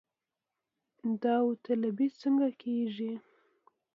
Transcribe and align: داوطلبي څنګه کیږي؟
داوطلبي 1.21 2.07
څنګه 2.21 2.47
کیږي؟ 2.61 3.11